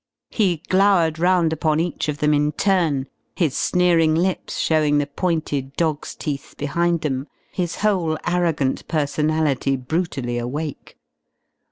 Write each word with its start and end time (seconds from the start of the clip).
He 0.31 0.63
glowered 0.67 1.19
round 1.19 1.53
upon 1.53 1.79
each 1.79 2.09
of 2.09 2.17
them 2.17 2.33
in 2.33 2.53
turn, 2.53 3.05
his 3.35 3.55
sneering 3.55 4.15
lips 4.15 4.57
showing 4.57 4.97
the 4.97 5.05
pointed 5.05 5.73
dogs' 5.75 6.15
teeth 6.15 6.55
behind 6.57 7.01
them, 7.01 7.27
his 7.51 7.75
whole 7.85 8.17
arrogant 8.25 8.87
personality 8.87 9.75
brutally 9.75 10.39
awake. 10.39 10.97